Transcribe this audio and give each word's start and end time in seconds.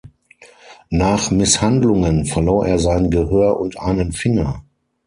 Nach 0.89 1.29
Misshandlungen 1.29 2.25
verlor 2.25 2.65
er 2.65 2.79
sein 2.79 3.11
Gehör 3.11 3.59
und 3.59 3.79
einen 3.79 4.13
Finger. 4.13 4.63